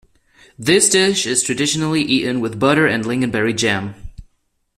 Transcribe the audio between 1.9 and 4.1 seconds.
eaten with butter and lingonberry jam.